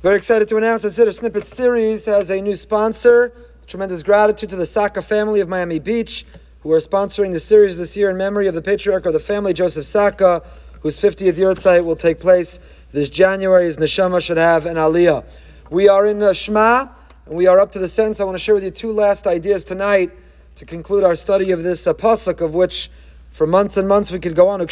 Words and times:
Very 0.00 0.16
excited 0.16 0.46
to 0.46 0.56
announce 0.56 0.82
that 0.82 0.92
Siddur 0.92 1.12
Snippet 1.12 1.44
series 1.44 2.06
has 2.06 2.30
a 2.30 2.40
new 2.40 2.54
sponsor. 2.54 3.32
Tremendous 3.66 4.04
gratitude 4.04 4.48
to 4.50 4.54
the 4.54 4.64
Saka 4.64 5.02
family 5.02 5.40
of 5.40 5.48
Miami 5.48 5.80
Beach, 5.80 6.24
who 6.60 6.70
are 6.70 6.78
sponsoring 6.78 7.32
the 7.32 7.40
series 7.40 7.76
this 7.76 7.96
year 7.96 8.08
in 8.08 8.16
memory 8.16 8.46
of 8.46 8.54
the 8.54 8.62
patriarch 8.62 9.06
of 9.06 9.12
the 9.12 9.18
family, 9.18 9.52
Joseph 9.52 9.84
Saka, 9.84 10.44
whose 10.82 11.00
50th 11.00 11.32
yahrzeit 11.32 11.84
will 11.84 11.96
take 11.96 12.20
place 12.20 12.60
this 12.92 13.08
January. 13.08 13.64
His 13.64 13.76
neshama 13.76 14.20
should 14.20 14.36
have 14.36 14.66
an 14.66 14.76
aliyah. 14.76 15.24
We 15.68 15.88
are 15.88 16.06
in 16.06 16.22
uh, 16.22 16.32
Shema, 16.32 16.86
and 17.26 17.34
we 17.34 17.48
are 17.48 17.58
up 17.58 17.72
to 17.72 17.80
the 17.80 17.88
sentence. 17.88 18.20
I 18.20 18.24
want 18.24 18.38
to 18.38 18.42
share 18.44 18.54
with 18.54 18.62
you 18.62 18.70
two 18.70 18.92
last 18.92 19.26
ideas 19.26 19.64
tonight 19.64 20.12
to 20.54 20.64
conclude 20.64 21.02
our 21.02 21.16
study 21.16 21.50
of 21.50 21.64
this 21.64 21.88
uh, 21.88 21.92
pasuk, 21.92 22.40
of 22.40 22.54
which 22.54 22.88
for 23.32 23.48
months 23.48 23.76
and 23.76 23.88
months 23.88 24.12
we 24.12 24.20
could 24.20 24.36
go 24.36 24.46
on. 24.46 24.60
The 24.60 24.68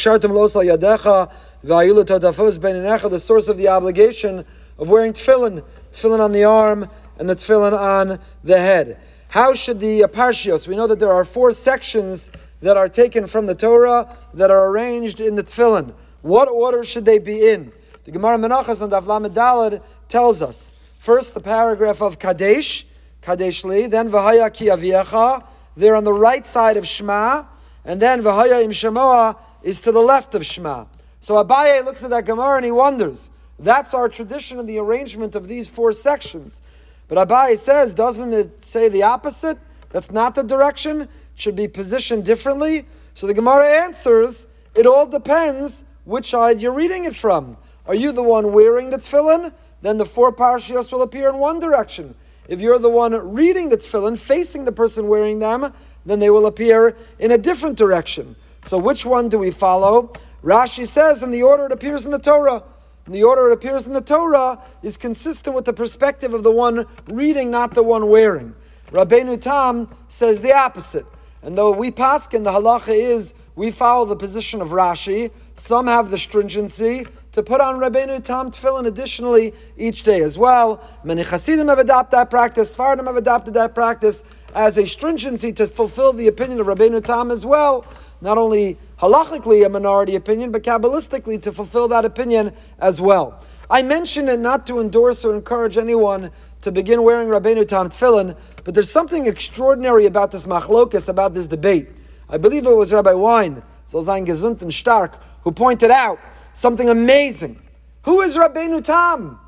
source 3.19 3.47
of 3.49 3.57
the 3.57 3.67
obligation 3.67 4.45
of 4.77 4.89
wearing 4.89 5.13
tefillin, 5.13 5.63
tefillin 5.91 6.19
on 6.19 6.31
the 6.31 6.43
arm 6.43 6.89
and 7.19 7.29
the 7.29 7.35
tefillin 7.35 7.77
on 7.77 8.19
the 8.43 8.59
head. 8.59 8.99
How 9.29 9.53
should 9.53 9.79
the 9.79 10.01
parshios? 10.03 10.67
We 10.67 10.75
know 10.75 10.87
that 10.87 10.99
there 10.99 11.11
are 11.11 11.25
four 11.25 11.51
sections 11.53 12.29
that 12.61 12.77
are 12.77 12.89
taken 12.89 13.27
from 13.27 13.45
the 13.45 13.55
Torah 13.55 14.15
that 14.33 14.49
are 14.51 14.69
arranged 14.69 15.19
in 15.19 15.35
the 15.35 15.43
tefillin. 15.43 15.93
What 16.21 16.47
order 16.47 16.83
should 16.83 17.05
they 17.05 17.19
be 17.19 17.49
in? 17.49 17.71
The 18.05 18.11
Gemara 18.11 18.37
Menachos 18.37 18.81
and 18.81 18.91
Avlam 18.91 19.27
Dalad 19.27 19.81
tells 20.07 20.41
us. 20.41 20.71
First, 20.97 21.33
the 21.33 21.41
paragraph 21.41 22.01
of 22.01 22.19
Kadesh, 22.19 22.85
Kadesh 23.21 23.63
Li, 23.63 23.87
then 23.87 24.09
Vahaya 24.09 24.53
Ki 24.53 24.67
Aviecha, 24.67 25.45
they're 25.75 25.95
on 25.95 26.03
the 26.03 26.13
right 26.13 26.45
side 26.45 26.77
of 26.77 26.87
Shema, 26.87 27.43
and 27.85 28.01
then 28.01 28.21
Vahaya 28.21 28.63
Im 28.63 28.71
Shemoah 28.71 29.37
is 29.61 29.81
to 29.81 29.91
the 29.91 29.99
left 30.01 30.35
of 30.35 30.45
Shema. 30.45 30.85
So 31.19 31.43
Abaye 31.43 31.83
looks 31.85 32.03
at 32.03 32.09
that 32.09 32.25
Gemara 32.25 32.57
and 32.57 32.65
he 32.65 32.71
wonders, 32.71 33.29
that's 33.59 33.93
our 33.93 34.07
tradition 34.07 34.59
in 34.59 34.65
the 34.65 34.77
arrangement 34.77 35.35
of 35.35 35.47
these 35.47 35.67
four 35.67 35.93
sections. 35.93 36.61
But 37.07 37.27
Abaye 37.27 37.57
says, 37.57 37.93
doesn't 37.93 38.33
it 38.33 38.61
say 38.61 38.89
the 38.89 39.03
opposite? 39.03 39.57
That's 39.89 40.11
not 40.11 40.35
the 40.35 40.43
direction. 40.43 41.01
It 41.01 41.09
should 41.35 41.55
be 41.55 41.67
positioned 41.67 42.25
differently. 42.25 42.85
So 43.13 43.25
the 43.25 43.33
Gemara 43.33 43.67
answers, 43.67 44.47
it 44.75 44.85
all 44.85 45.07
depends 45.07 45.85
which 46.05 46.29
side 46.29 46.61
you're 46.61 46.73
reading 46.73 47.05
it 47.05 47.15
from. 47.15 47.57
Are 47.87 47.95
you 47.95 48.11
the 48.11 48.23
one 48.23 48.51
wearing 48.51 48.89
the 48.89 48.97
tefillin? 48.97 49.53
Then 49.81 49.97
the 49.97 50.05
four 50.05 50.33
parashios 50.33 50.91
will 50.91 51.01
appear 51.01 51.29
in 51.29 51.37
one 51.37 51.59
direction. 51.59 52.15
If 52.47 52.61
you're 52.61 52.79
the 52.79 52.89
one 52.89 53.13
reading 53.33 53.69
the 53.69 53.77
tefillin, 53.77 54.17
facing 54.17 54.65
the 54.65 54.71
person 54.71 55.07
wearing 55.07 55.39
them, 55.39 55.73
then 56.05 56.19
they 56.19 56.29
will 56.29 56.45
appear 56.45 56.95
in 57.19 57.31
a 57.31 57.37
different 57.37 57.77
direction. 57.77 58.35
So 58.61 58.77
which 58.77 59.05
one 59.05 59.29
do 59.29 59.39
we 59.39 59.51
follow? 59.51 60.13
Rashi 60.43 60.85
says 60.85 61.23
in 61.23 61.31
the 61.31 61.43
order 61.43 61.65
it 61.65 61.71
appears 61.71 62.05
in 62.05 62.11
the 62.11 62.19
Torah 62.19 62.63
the 63.13 63.23
order 63.23 63.49
it 63.49 63.53
appears 63.53 63.87
in 63.87 63.93
the 63.93 64.01
Torah 64.01 64.59
is 64.83 64.97
consistent 64.97 65.55
with 65.55 65.65
the 65.65 65.73
perspective 65.73 66.33
of 66.33 66.43
the 66.43 66.51
one 66.51 66.85
reading, 67.07 67.49
not 67.51 67.73
the 67.73 67.83
one 67.83 68.09
wearing. 68.09 68.53
Rabbeinu 68.91 69.39
Tam 69.39 69.89
says 70.07 70.41
the 70.41 70.53
opposite. 70.53 71.05
And 71.41 71.57
though 71.57 71.71
we 71.71 71.91
paskin, 71.91 72.43
the 72.43 72.51
halacha 72.51 72.95
is 72.95 73.33
we 73.55 73.71
follow 73.71 74.05
the 74.05 74.15
position 74.15 74.61
of 74.61 74.69
Rashi. 74.69 75.31
Some 75.55 75.87
have 75.87 76.09
the 76.09 76.17
stringency 76.17 77.05
to 77.31 77.43
put 77.43 77.61
on 77.61 77.75
Rabbeinu 77.75 78.23
Tam 78.23 78.51
tefillin 78.51 78.87
additionally 78.87 79.53
each 79.77 80.03
day 80.03 80.21
as 80.21 80.37
well. 80.37 80.83
Many 81.03 81.23
Hasidim 81.23 81.67
have 81.67 81.79
adopted 81.79 82.17
that 82.17 82.29
practice. 82.29 82.75
Sfardim 82.75 83.05
have 83.05 83.15
adopted 83.15 83.53
that 83.53 83.75
practice 83.75 84.23
as 84.55 84.77
a 84.77 84.85
stringency 84.85 85.51
to 85.53 85.67
fulfill 85.67 86.13
the 86.13 86.27
opinion 86.27 86.59
of 86.59 86.67
Rabbeinu 86.67 87.03
Tam 87.03 87.31
as 87.31 87.45
well. 87.45 87.85
Not 88.21 88.37
only 88.37 88.77
halachically 88.99 89.65
a 89.65 89.69
minority 89.69 90.15
opinion, 90.15 90.51
but 90.51 90.63
kabbalistically 90.63 91.41
to 91.43 91.51
fulfill 91.51 91.87
that 91.89 92.05
opinion 92.05 92.53
as 92.79 92.99
well. 92.99 93.43
I 93.69 93.83
mention 93.83 94.29
it 94.29 94.39
not 94.39 94.65
to 94.67 94.79
endorse 94.79 95.25
or 95.25 95.35
encourage 95.35 95.77
anyone 95.77 96.31
to 96.61 96.71
begin 96.71 97.03
wearing 97.03 97.27
Rabbeinu 97.27 97.67
Tam 97.67 97.89
tefillin, 97.89 98.37
but 98.63 98.73
there's 98.73 98.89
something 98.89 99.27
extraordinary 99.27 100.05
about 100.05 100.31
this 100.31 100.47
machlokas, 100.47 101.09
about 101.09 101.33
this 101.33 101.47
debate. 101.47 101.89
I 102.29 102.37
believe 102.37 102.65
it 102.65 102.75
was 102.75 102.91
Rabbi 102.91 103.13
Wein, 103.13 103.61
so 103.85 104.01
sein 104.01 104.25
gesund 104.25 104.61
and 104.61 104.73
stark, 104.73 105.21
who 105.43 105.51
pointed 105.51 105.91
out 105.91 106.19
something 106.53 106.89
amazing. 106.89 107.61
Who 108.03 108.21
is 108.21 108.35
Rabbeinu 108.35 108.83
Tam? 108.83 109.39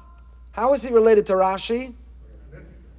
How 0.52 0.74
is 0.74 0.84
he 0.84 0.94
related 0.94 1.26
to 1.28 1.34
Rashi? 1.34 1.94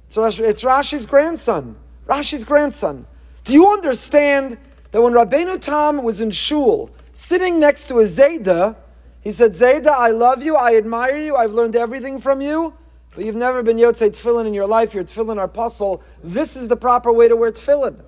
It's, 0.07 0.17
Rashi, 0.17 0.41
it's 0.41 0.63
Rashi's 0.63 1.05
grandson. 1.05 1.75
Rashi's 2.07 2.43
grandson. 2.43 3.05
Do 3.43 3.53
you 3.53 3.71
understand 3.71 4.57
that 4.91 5.01
when 5.01 5.13
Rabbeinu 5.13 5.59
Tam 5.59 6.03
was 6.03 6.21
in 6.21 6.31
shul, 6.31 6.89
sitting 7.13 7.59
next 7.59 7.87
to 7.87 7.99
a 7.99 8.03
Zayda, 8.03 8.75
he 9.21 9.31
said, 9.31 9.51
Zayda, 9.51 9.87
I 9.87 10.09
love 10.09 10.43
you, 10.43 10.55
I 10.55 10.75
admire 10.75 11.17
you, 11.17 11.35
I've 11.35 11.53
learned 11.53 11.75
everything 11.75 12.19
from 12.19 12.41
you, 12.41 12.73
but 13.15 13.25
you've 13.25 13.35
never 13.35 13.61
been 13.63 13.77
Yotzei 13.77 14.09
Tefillin 14.09 14.47
in 14.47 14.53
your 14.53 14.67
life, 14.67 14.93
your 14.93 15.03
Tefillin 15.03 15.37
are 15.37 15.47
pasul. 15.47 16.01
This 16.23 16.55
is 16.55 16.67
the 16.67 16.77
proper 16.77 17.11
way 17.11 17.27
to 17.27 17.35
wear 17.35 17.51
Tefillin. 17.51 18.01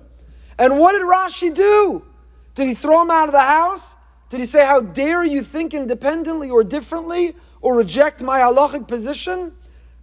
And 0.58 0.78
what 0.78 0.92
did 0.92 1.02
Rashi 1.02 1.54
do? 1.54 2.04
Did 2.54 2.68
he 2.68 2.74
throw 2.74 3.02
him 3.02 3.10
out 3.10 3.28
of 3.28 3.32
the 3.32 3.40
house? 3.40 3.96
Did 4.28 4.40
he 4.40 4.46
say, 4.46 4.64
How 4.64 4.80
dare 4.80 5.24
you 5.24 5.42
think 5.42 5.74
independently 5.74 6.50
or 6.50 6.64
differently 6.64 7.34
or 7.60 7.76
reject 7.76 8.22
my 8.22 8.40
halachic 8.40 8.88
position? 8.88 9.52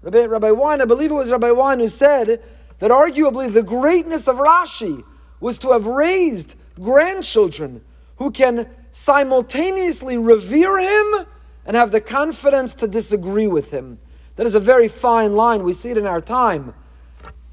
Rabbi, 0.02 0.26
Rabbi 0.26 0.52
Wein, 0.52 0.82
I 0.82 0.86
believe 0.86 1.12
it 1.12 1.16
was 1.16 1.32
Rabbi 1.32 1.52
Wein 1.52 1.80
who 1.80 1.88
said 1.88 2.42
that 2.80 2.92
arguably 2.92 3.52
the 3.52 3.64
greatness 3.64 4.28
of 4.28 4.38
Rashi 4.38 5.04
was 5.40 5.60
to 5.60 5.72
have 5.72 5.86
raised 5.86 6.56
grandchildren 6.80 7.82
who 8.18 8.32
can 8.32 8.70
simultaneously 8.92 10.18
revere 10.18 10.78
him 10.78 11.26
and 11.66 11.76
have 11.76 11.92
the 11.92 12.02
confidence 12.02 12.74
to 12.76 12.88
disagree 12.88 13.48
with 13.48 13.72
him. 13.72 14.00
That 14.36 14.46
is 14.46 14.56
a 14.56 14.60
very 14.60 14.88
fine 14.88 15.36
line. 15.36 15.64
We 15.64 15.74
see 15.74 15.92
it 15.92 15.98
in 15.98 16.06
our 16.06 16.22
time. 16.22 16.74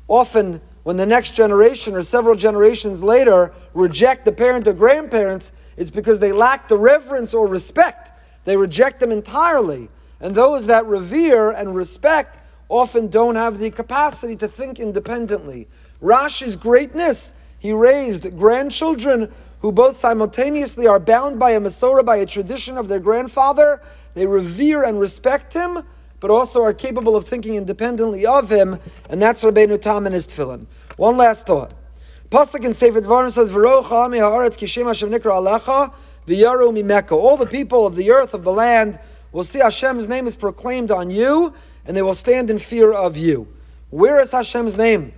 Often, 0.08 0.60
when 0.84 0.96
the 0.96 1.06
next 1.06 1.34
generation 1.34 1.94
or 1.94 2.02
several 2.02 2.34
generations 2.34 3.02
later 3.02 3.52
reject 3.74 4.24
the 4.24 4.32
parent 4.32 4.66
or 4.66 4.72
grandparents, 4.72 5.52
it's 5.76 5.90
because 5.90 6.18
they 6.18 6.32
lack 6.32 6.68
the 6.68 6.78
reverence 6.78 7.34
or 7.34 7.46
respect. 7.46 8.12
They 8.44 8.56
reject 8.56 9.00
them 9.00 9.12
entirely. 9.12 9.90
And 10.20 10.34
those 10.34 10.66
that 10.66 10.86
revere 10.86 11.50
and 11.50 11.74
respect 11.74 12.38
often 12.68 13.08
don't 13.08 13.36
have 13.36 13.58
the 13.58 13.70
capacity 13.70 14.36
to 14.36 14.48
think 14.48 14.80
independently. 14.80 15.68
Rashi's 16.00 16.56
greatness 16.56 17.34
he 17.58 17.72
raised 17.72 18.36
grandchildren 18.36 19.32
who 19.60 19.72
both 19.72 19.96
simultaneously 19.96 20.86
are 20.86 21.00
bound 21.00 21.38
by 21.38 21.50
a 21.50 21.60
Masorah, 21.60 22.04
by 22.04 22.16
a 22.16 22.26
tradition 22.26 22.78
of 22.78 22.88
their 22.88 23.00
grandfather. 23.00 23.82
They 24.14 24.26
revere 24.26 24.84
and 24.84 25.00
respect 25.00 25.52
him, 25.52 25.82
but 26.20 26.30
also 26.30 26.62
are 26.62 26.72
capable 26.72 27.16
of 27.16 27.24
thinking 27.24 27.56
independently 27.56 28.24
of 28.24 28.50
him, 28.50 28.78
and 29.10 29.20
that's 29.20 29.42
Rabbeinu 29.42 29.80
Tam 29.80 30.06
and 30.06 30.14
his 30.14 30.26
tefillin. 30.26 30.66
One 30.96 31.16
last 31.16 31.46
thought. 31.46 31.72
Pasuk 32.30 32.64
in 32.64 32.74
Sefer 32.74 33.00
Dvarim 33.00 33.30
says, 33.30 33.50
ha'aretz 33.50 34.56
kishem 34.56 34.86
Hashem 34.86 35.10
nikra 35.10 35.40
alecha 35.40 35.92
v'yaru 36.26 36.72
mimeka. 36.72 37.12
All 37.12 37.36
the 37.36 37.46
people 37.46 37.86
of 37.86 37.96
the 37.96 38.10
earth, 38.10 38.34
of 38.34 38.44
the 38.44 38.52
land, 38.52 38.98
will 39.32 39.44
see 39.44 39.60
Hashem's 39.60 40.08
name 40.08 40.26
is 40.26 40.36
proclaimed 40.36 40.90
on 40.90 41.10
you, 41.10 41.52
and 41.84 41.96
they 41.96 42.02
will 42.02 42.14
stand 42.14 42.50
in 42.50 42.58
fear 42.58 42.92
of 42.92 43.16
you. 43.16 43.48
Where 43.90 44.20
is 44.20 44.30
Hashem's 44.30 44.76
name? 44.76 45.12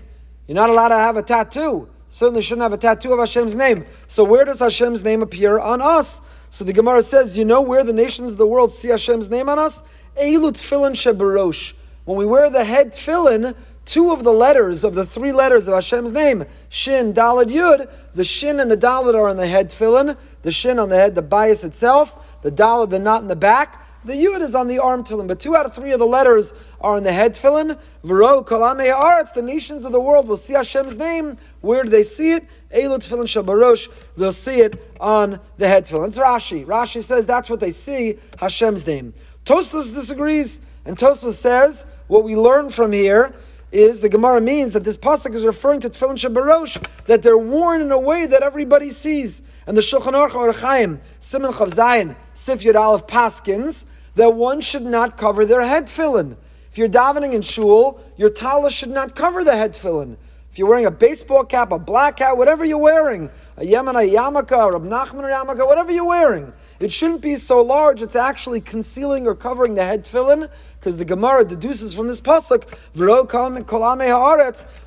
You're 0.46 0.54
not 0.54 0.70
allowed 0.70 0.88
to 0.88 0.96
have 0.96 1.16
a 1.16 1.22
tattoo 1.22 1.88
certainly 2.10 2.43
shouldn't 2.43 2.62
have 2.62 2.72
a 2.72 2.76
tattoo 2.76 3.12
of 3.12 3.19
Hashem's 3.19 3.56
name. 3.56 3.87
So 4.06 4.25
where 4.25 4.44
does 4.44 4.59
Hashem's 4.59 5.03
name 5.03 5.22
appear 5.22 5.59
on 5.59 5.81
us? 5.81 6.21
So 6.50 6.65
the 6.65 6.72
Gemara 6.72 7.03
says, 7.03 7.38
you 7.38 7.44
know 7.44 7.62
where 7.62 7.84
the 7.84 7.93
nations 7.93 8.32
of 8.32 8.38
the 8.38 8.47
world 8.47 8.72
see 8.72 8.88
Hashem's 8.88 9.31
name 9.31 9.48
on 9.48 9.59
us? 9.59 9.82
Eilu 10.20 10.50
tefillin 10.53 10.93
shebarosh. 10.93 11.75
When 12.04 12.19
we 12.19 12.26
wear 12.26 12.50
the 12.50 12.65
head 12.65 12.93
tefillin, 12.93 13.54
two 13.84 14.10
of 14.10 14.25
the 14.25 14.32
letters 14.32 14.82
of 14.82 14.94
the 14.94 15.06
three 15.06 15.31
letters 15.31 15.69
of 15.69 15.75
Hashem's 15.75 16.10
name, 16.10 16.44
Shin, 16.69 17.12
Dalad, 17.12 17.50
Yud, 17.50 17.93
the 18.15 18.25
Shin 18.25 18.59
and 18.59 18.70
the 18.70 18.76
Dalad 18.76 19.15
are 19.15 19.28
on 19.28 19.37
the 19.37 19.47
head 19.47 19.70
tefillin, 19.70 20.16
the 20.43 20.50
Shin 20.50 20.81
on 20.81 20.88
the 20.88 20.97
head, 20.97 21.15
the 21.15 21.22
bayis 21.22 21.65
itself, 21.65 22.41
the 22.43 22.50
Dalad, 22.50 22.91
the 22.91 22.99
knot 22.99 23.22
in 23.22 23.28
the 23.28 23.37
back, 23.37 23.84
the 24.05 24.15
Yud 24.15 24.41
is 24.41 24.55
on 24.55 24.66
the 24.66 24.78
arm 24.78 25.05
tefillin, 25.05 25.28
but 25.28 25.41
two 25.41 25.55
out 25.55 25.66
of 25.66 25.75
three 25.75 25.93
of 25.93 25.99
the 25.99 26.06
letters 26.06 26.55
are 26.81 26.97
on 26.97 27.02
the 27.02 27.12
head 27.12 27.35
tefillin. 27.35 27.79
V'ro 28.05 28.47
kolame 28.47 28.91
ha'aretz, 28.91 29.35
the 29.35 29.43
nations 29.43 29.85
of 29.85 29.93
the 29.93 30.00
world 30.00 30.26
will 30.26 30.37
see 30.37 30.55
Hashem's 30.55 30.97
name. 30.97 31.37
Where 31.61 31.82
do 31.82 31.91
they 31.91 32.02
see 32.02 32.32
it? 32.32 32.47
Eilu 32.75 32.99
tefillin 32.99 33.25
shabarosh, 33.25 33.93
they'll 34.17 34.32
see 34.32 34.61
it 34.61 34.94
on 35.00 35.38
the 35.58 35.69
head 35.69 35.87
tefillin. 35.87 36.08
It's 36.08 36.19
Rashi. 36.19 36.64
Rashi 36.64 37.02
says 37.02 37.26
that's 37.26 37.50
what 37.50 37.61
they 37.61 37.73
see, 37.73 38.19
Hashem's 38.38 38.87
name. 38.87 39.12
Tosfos 39.44 39.94
disagrees, 39.94 40.61
and 40.85 40.96
Tosfos 40.96 41.32
says 41.32 41.85
what 42.06 42.25
we 42.25 42.37
learn 42.37 42.70
from 42.70 42.93
here 42.93 43.35
is 43.72 44.00
the 44.00 44.08
Gemara 44.08 44.40
means 44.40 44.72
that 44.72 44.84
this 44.84 44.96
pasuk 44.96 45.34
is 45.34 45.44
referring 45.44 45.81
to 45.81 45.90
tefillin 45.90 46.17
shabarosh, 46.17 46.84
that 47.06 47.22
they're 47.22 47.38
worn 47.38 47.81
in 47.81 47.90
a 47.93 47.99
way 47.99 48.26
that 48.26 48.43
everybody 48.43 48.90
sees. 48.90 49.43
And 49.67 49.76
the 49.76 49.81
Shulchan 49.81 50.12
Aruch 50.12 50.34
or 50.34 50.52
Chaim, 50.52 51.00
Siman 51.20 51.52
Chav 51.52 51.70
Zayin, 51.70 52.17
Sif 52.34 52.62
Yud 52.62 52.75
Aleph 52.75 53.06
Paskins, 53.06 53.84
that 54.17 54.34
one 54.34 54.61
should 54.61 54.82
not 54.82 55.17
cover 55.17 55.46
their 55.46 55.62
head 55.62 55.87
tefillin. 55.87 56.37
If 56.70 56.78
you're 56.78 56.88
davening 56.88 57.32
in 57.32 57.43
shul, 57.43 58.00
your 58.17 58.31
tallis 58.31 58.72
should 58.72 58.90
not 58.90 59.14
cover 59.14 59.44
the 59.44 59.56
head 59.56 59.75
tefillin. 59.75 60.17
If 60.50 60.58
you're 60.58 60.69
wearing 60.69 60.87
a 60.87 60.91
baseball 60.91 61.44
cap, 61.44 61.70
a 61.70 61.79
black 61.79 62.19
hat, 62.19 62.37
whatever 62.37 62.64
you're 62.64 62.76
wearing, 62.76 63.31
a 63.56 63.61
Yemena 63.61 64.05
yarmulke, 64.12 64.56
or 64.56 64.75
a 64.75 64.81
Nachman 64.81 65.31
yarmulke, 65.31 65.64
whatever 65.64 65.93
you're 65.93 66.05
wearing, 66.05 66.52
it 66.81 66.91
shouldn't 66.91 67.20
be 67.20 67.37
so 67.37 67.62
large 67.62 68.02
it's 68.02 68.17
actually 68.17 68.61
concealing 68.61 69.29
or 69.29 69.37
covering 69.37 69.76
the 69.76 69.85
head 69.85 70.05
tefillin, 70.05 70.50
because 70.81 70.97
the 70.97 71.05
Gemara 71.05 71.44
deduces 71.44 71.94
from 71.94 72.08
this 72.08 72.20
pasuk 72.20 72.64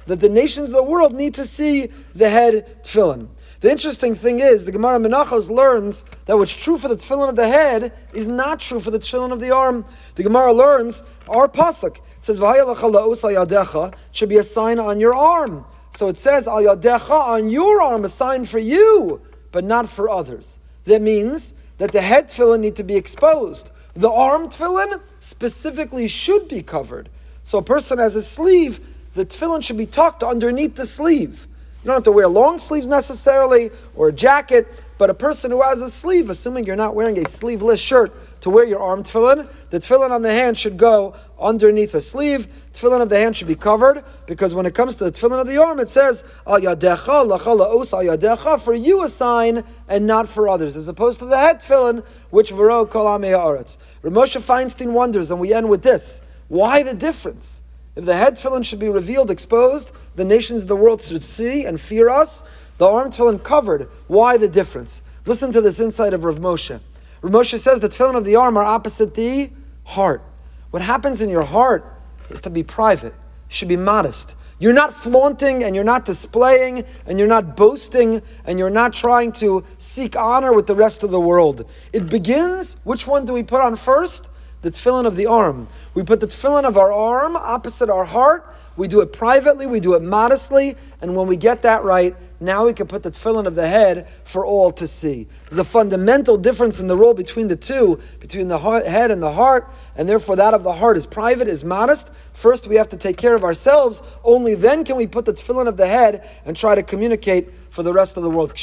that 0.06 0.20
the 0.20 0.30
nations 0.30 0.68
of 0.68 0.74
the 0.74 0.84
world 0.84 1.14
need 1.14 1.34
to 1.36 1.46
see 1.46 1.90
the 2.14 2.30
head 2.30 2.84
tefillin. 2.84 3.30
The 3.64 3.72
interesting 3.72 4.14
thing 4.14 4.42
is, 4.42 4.66
the 4.66 4.74
Gemara 4.74 5.00
Menachos 5.00 5.50
learns 5.50 6.04
that 6.26 6.38
what's 6.38 6.54
true 6.54 6.78
for 6.78 6.90
the 6.90 6.98
tefillin 6.98 7.30
of 7.30 7.38
the 7.38 7.48
head 7.48 7.94
is 8.12 8.28
not 8.28 8.60
true 8.60 8.82
for 8.82 8.92
the 8.92 9.00
tefillin 9.00 9.32
of 9.32 9.40
the 9.40 9.52
arm. 9.52 9.86
The 10.16 10.24
Gemara 10.24 10.52
learns 10.52 11.02
our 11.30 11.48
pasuk 11.48 12.02
says 12.20 12.40
yadecha 12.40 13.96
should 14.12 14.28
be 14.28 14.36
a 14.36 14.44
sign 14.44 14.80
on 14.80 15.00
your 15.00 15.16
arm. 15.16 15.64
So 15.92 16.10
it 16.10 16.18
says 16.18 16.46
al 16.46 16.58
yadecha 16.58 17.10
on 17.10 17.48
your 17.48 17.82
arm, 17.82 18.04
a 18.04 18.10
sign 18.10 18.44
for 18.44 18.60
you, 18.60 19.22
but 19.54 19.64
not 19.64 19.88
for 19.88 20.10
others. 20.10 20.60
That 20.84 21.02
means 21.02 21.54
that 21.78 21.94
the 21.94 22.02
head 22.02 22.28
tefillin 22.28 22.60
need 22.60 22.76
to 22.76 22.84
be 22.84 22.98
exposed. 22.98 23.72
The 23.94 24.12
arm 24.12 24.50
tefillin 24.50 25.00
specifically 25.22 26.10
should 26.10 26.50
be 26.50 26.64
covered. 26.64 27.08
So 27.44 27.60
a 27.60 27.64
person 27.64 27.98
has 27.98 28.18
a 28.18 28.22
sleeve, 28.22 28.82
the 29.14 29.26
tefillin 29.26 29.64
should 29.64 29.78
be 29.78 29.86
tucked 29.86 30.22
underneath 30.22 30.76
the 30.76 30.86
sleeve. 30.86 31.48
You 31.84 31.88
don't 31.88 31.96
have 31.96 32.04
to 32.04 32.14
wear 32.14 32.30
long 32.30 32.60
sleeves 32.60 32.88
necessarily 32.88 33.70
or 33.94 34.08
a 34.08 34.14
jacket, 34.14 34.86
but 34.98 35.10
a 35.10 35.14
person 35.14 35.52
who 35.52 35.62
has 35.62 35.82
a 35.82 35.90
sleeve, 35.90 36.30
assuming 36.30 36.66
you're 36.66 36.78
not 36.78 36.96
wearing 36.96 37.20
a 37.20 37.28
sleeveless 37.28 37.82
shirt 37.82 38.14
to 38.40 38.50
wear 38.50 38.64
your 38.64 38.80
arm 38.80 39.04
tefillin, 39.04 39.52
the 39.70 39.82
tefillin 39.82 40.12
on 40.12 40.22
the 40.22 40.32
hand 40.32 40.58
should 40.58 40.78
go 40.78 41.14
underneath 41.38 41.94
a 41.94 42.00
sleeve. 42.00 42.48
Tefillin 42.72 43.02
of 43.02 43.10
the 43.10 43.18
hand 43.18 43.36
should 43.36 43.50
be 43.50 43.56
covered 43.56 44.06
because 44.28 44.56
when 44.56 44.66
it 44.66 44.74
comes 44.74 44.96
to 44.96 45.04
the 45.04 45.12
tefillin 45.12 45.42
of 45.42 45.48
the 45.48 45.58
arm, 45.58 45.78
it 45.82 45.90
says 45.90 46.24
al 46.48 46.62
yadecha 46.62 47.28
yadecha 47.28 48.62
for 48.62 48.74
you 48.74 49.04
a 49.04 49.10
sign 49.10 49.66
and 49.90 50.08
not 50.08 50.30
for 50.30 50.48
others, 50.48 50.78
as 50.78 50.88
opposed 50.88 51.20
to 51.20 51.26
the 51.26 51.38
head 51.38 51.60
tefillin 51.60 52.06
which 52.30 52.52
vero 52.52 52.86
kol 52.86 53.08
aretz. 53.08 53.78
Rav 54.04 54.14
Moshe 54.14 54.40
Feinstein 54.40 54.94
wonders, 54.94 55.32
and 55.32 55.40
we 55.42 55.54
end 55.54 55.68
with 55.68 55.82
this: 55.82 56.22
Why 56.48 56.82
the 56.82 56.94
difference? 56.94 57.63
If 57.96 58.06
the 58.06 58.16
head 58.16 58.36
tefillin 58.36 58.66
should 58.66 58.80
be 58.80 58.90
revealed, 58.90 59.30
exposed, 59.30 59.94
the 60.16 60.26
nations 60.26 60.64
of 60.64 60.68
the 60.68 60.76
world 60.76 61.02
should 61.02 61.24
see 61.24 61.66
and 61.66 61.80
fear 61.80 62.10
us. 62.10 62.44
The 62.78 62.88
arm 62.88 63.12
tefillin 63.12 63.44
covered. 63.44 63.90
Why 64.08 64.38
the 64.38 64.50
difference? 64.50 65.04
Listen 65.26 65.52
to 65.52 65.62
this 65.62 65.80
insight 65.80 66.14
of 66.14 66.24
Rav 66.24 66.40
Moshe. 66.40 66.80
Rav 67.22 67.34
Moshe 67.34 67.58
says 67.60 67.80
the 67.80 67.90
tefillin 67.90 68.16
of 68.16 68.26
the 68.26 68.36
arm 68.36 68.58
are 68.58 68.64
opposite 68.64 69.14
the 69.14 69.52
heart. 69.84 70.24
What 70.72 70.82
happens 70.82 71.22
in 71.22 71.30
your 71.30 71.44
heart 71.44 71.86
is 72.30 72.42
to 72.42 72.50
be 72.50 72.64
private. 72.64 73.14
You 73.14 73.56
should 73.56 73.68
be 73.68 73.78
modest. 73.78 74.36
You're 74.58 74.74
not 74.74 74.94
flaunting 74.94 75.64
and 75.64 75.76
you're 75.76 75.84
not 75.84 76.06
displaying 76.06 76.86
and 77.06 77.20
you're 77.20 77.28
not 77.28 77.56
boasting 77.56 78.22
and 78.46 78.58
you're 78.58 78.70
not 78.70 78.94
trying 78.94 79.32
to 79.34 79.64
seek 79.78 80.16
honor 80.16 80.54
with 80.54 80.66
the 80.66 80.76
rest 80.76 81.04
of 81.04 81.12
the 81.12 81.20
world. 81.20 81.70
It 81.92 82.10
begins, 82.10 82.78
which 82.84 83.06
one 83.06 83.26
do 83.26 83.34
we 83.34 83.44
put 83.44 83.62
on 83.62 83.76
first? 83.76 84.32
The 84.64 84.72
tefillin 84.72 85.06
of 85.06 85.16
the 85.16 85.28
arm. 85.28 85.68
We 85.94 86.04
put 86.04 86.20
the 86.20 86.28
tefillin 86.28 86.64
of 86.64 86.78
our 86.78 86.92
arm 86.92 87.36
opposite 87.36 87.90
our 87.90 88.06
heart. 88.06 88.50
We 88.76 88.88
do 88.88 89.02
it 89.02 89.14
privately, 89.14 89.68
we 89.68 89.80
do 89.80 89.94
it 89.94 90.02
modestly, 90.02 90.76
and 91.00 91.16
when 91.16 91.28
we 91.28 91.38
get 91.38 91.62
that 91.62 91.84
right, 91.84 92.16
now 92.40 92.66
we 92.66 92.74
can 92.74 92.88
put 92.88 93.04
the 93.04 93.12
tefillin 93.12 93.46
of 93.46 93.54
the 93.54 93.68
head 93.68 94.08
for 94.24 94.44
all 94.44 94.72
to 94.72 94.88
see. 94.88 95.28
There's 95.48 95.60
a 95.60 95.64
fundamental 95.64 96.38
difference 96.38 96.80
in 96.80 96.88
the 96.88 96.98
role 96.98 97.14
between 97.14 97.50
the 97.50 97.56
two, 97.56 98.00
between 98.20 98.48
the 98.48 98.58
heart, 98.58 98.88
head 98.88 99.12
and 99.12 99.22
the 99.22 99.32
heart, 99.32 99.72
and 99.96 100.10
therefore 100.10 100.38
that 100.38 100.56
of 100.56 100.64
the 100.64 100.74
heart 100.74 100.98
is 100.98 101.06
private, 101.06 101.48
is 101.48 101.64
modest. 101.64 102.12
First, 102.34 102.68
we 102.68 102.76
have 102.76 102.90
to 102.90 102.98
take 102.98 103.16
care 103.16 103.36
of 103.36 103.44
ourselves. 103.44 104.02
Only 104.24 104.56
then 104.56 104.84
can 104.84 104.96
we 104.98 105.06
put 105.06 105.26
the 105.26 105.34
tefillin 105.34 105.68
of 105.68 105.78
the 105.78 105.88
head 105.88 106.28
and 106.44 106.58
try 106.58 106.74
to 106.74 106.82
communicate 106.82 107.54
for 107.70 107.82
the 107.82 107.94
rest 107.94 108.18
of 108.18 108.24
the 108.24 108.30
world. 108.30 108.54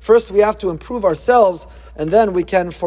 First, 0.00 0.30
we 0.30 0.40
have 0.40 0.58
to 0.58 0.70
improve 0.70 1.04
ourselves, 1.06 1.66
and 1.96 2.10
then 2.10 2.34
we 2.34 2.44
can. 2.44 2.70
For 2.70 2.84